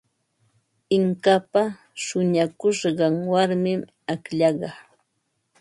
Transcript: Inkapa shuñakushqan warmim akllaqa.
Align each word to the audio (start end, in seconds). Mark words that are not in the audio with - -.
Inkapa 0.95 1.61
shuñakushqan 2.03 3.15
warmim 3.31 3.81
akllaqa. 4.13 4.69